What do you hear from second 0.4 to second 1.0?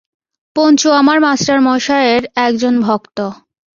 Panchu